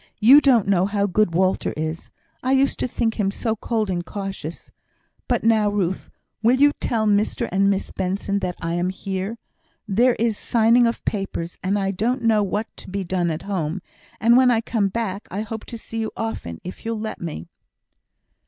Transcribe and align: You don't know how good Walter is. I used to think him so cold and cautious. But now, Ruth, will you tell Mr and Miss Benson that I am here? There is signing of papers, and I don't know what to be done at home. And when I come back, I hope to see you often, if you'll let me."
You 0.19 0.41
don't 0.41 0.67
know 0.67 0.87
how 0.87 1.05
good 1.05 1.35
Walter 1.35 1.75
is. 1.77 2.09
I 2.41 2.53
used 2.53 2.79
to 2.79 2.87
think 2.87 3.19
him 3.19 3.29
so 3.29 3.55
cold 3.55 3.87
and 3.87 4.03
cautious. 4.03 4.71
But 5.27 5.43
now, 5.43 5.69
Ruth, 5.69 6.09
will 6.41 6.55
you 6.59 6.71
tell 6.79 7.05
Mr 7.05 7.47
and 7.51 7.69
Miss 7.69 7.91
Benson 7.91 8.39
that 8.39 8.55
I 8.59 8.73
am 8.73 8.89
here? 8.89 9.37
There 9.87 10.15
is 10.15 10.39
signing 10.39 10.87
of 10.87 11.05
papers, 11.05 11.59
and 11.61 11.77
I 11.77 11.91
don't 11.91 12.23
know 12.23 12.41
what 12.41 12.75
to 12.77 12.89
be 12.89 13.03
done 13.03 13.29
at 13.29 13.43
home. 13.43 13.79
And 14.19 14.35
when 14.35 14.49
I 14.49 14.61
come 14.61 14.87
back, 14.87 15.27
I 15.29 15.41
hope 15.41 15.65
to 15.65 15.77
see 15.77 15.99
you 15.99 16.09
often, 16.17 16.59
if 16.63 16.83
you'll 16.83 16.99
let 16.99 17.21
me." 17.21 17.47